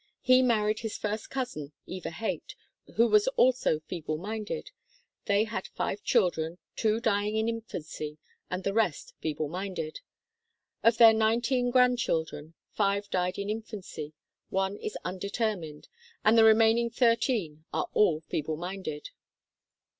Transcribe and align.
He 0.23 0.41
married 0.41 0.79
his 0.79 0.97
first 0.97 1.29
cousin, 1.29 1.73
Eva 1.85 2.09
Haight, 2.09 2.55
who 2.95 3.07
was 3.07 3.27
also 3.37 3.81
feeble 3.81 4.17
minded. 4.17 4.71
They 5.25 5.43
had 5.43 5.67
five 5.67 6.01
children, 6.03 6.57
two 6.75 6.99
dying 6.99 7.35
in 7.37 7.47
infancy, 7.47 8.17
and 8.49 8.63
the 8.63 8.73
rest 8.73 9.13
feeble 9.19 9.47
minded. 9.47 9.99
Of 10.81 10.97
their 10.97 11.13
nineteen 11.13 11.69
grandchildren, 11.69 12.55
five 12.73 13.11
died 13.11 13.37
in 13.37 13.47
infancy, 13.51 14.15
one 14.49 14.75
is 14.77 14.97
undetermined, 15.05 15.87
and 16.25 16.35
the 16.35 16.45
remaining 16.45 16.89
thirteen 16.89 17.65
are 17.71 17.87
all 17.93 18.21
feeble 18.21 18.57
minded. 18.57 19.11